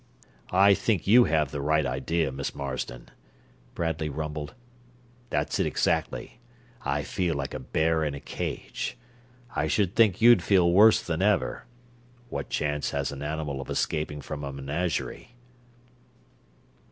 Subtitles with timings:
[0.55, 3.09] "I think you have the right idea, Miss Marsden,"
[3.75, 4.55] Bradley rumbled.
[5.29, 6.39] "That's it, exactly.
[6.81, 8.97] I feel like a bear in a cage.
[9.55, 11.67] I should think you'd feel worse than ever.
[12.29, 15.35] What chance has an animal of escaping from a menagerie?"